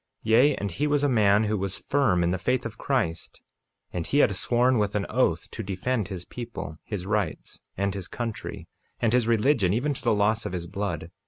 48:13 0.25 0.31
Yea, 0.31 0.55
and 0.55 0.71
he 0.71 0.87
was 0.87 1.03
a 1.03 1.07
man 1.07 1.43
who 1.43 1.55
was 1.55 1.77
firm 1.77 2.23
in 2.23 2.31
the 2.31 2.39
faith 2.39 2.65
of 2.65 2.79
Christ, 2.79 3.39
and 3.93 4.07
he 4.07 4.17
had 4.17 4.35
sworn 4.35 4.79
with 4.79 4.95
an 4.95 5.05
oath 5.11 5.51
to 5.51 5.61
defend 5.61 6.07
his 6.07 6.25
people, 6.25 6.79
his 6.83 7.05
rights, 7.05 7.61
and 7.77 7.93
his 7.93 8.07
country, 8.07 8.67
and 8.99 9.13
his 9.13 9.27
religion, 9.27 9.73
even 9.75 9.93
to 9.93 10.01
the 10.01 10.15
loss 10.15 10.43
of 10.47 10.53
his 10.53 10.65
blood. 10.65 11.11